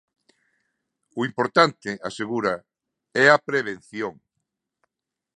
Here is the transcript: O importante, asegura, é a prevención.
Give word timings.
O 1.19 1.21
importante, 1.29 1.89
asegura, 2.09 2.53
é 3.23 3.25
a 3.31 3.41
prevención. 3.49 4.13